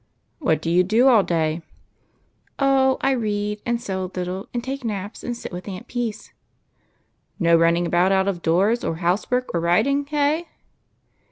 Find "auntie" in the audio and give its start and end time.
5.67-6.15